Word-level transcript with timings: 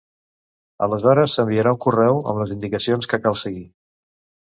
Aleshores 0.85 1.35
s'enviarà 1.37 1.73
un 1.77 1.79
correu 1.83 2.21
amb 2.31 2.41
les 2.45 2.53
indicacions 2.55 3.11
que 3.13 3.21
cal 3.27 3.39
seguir. 3.43 3.63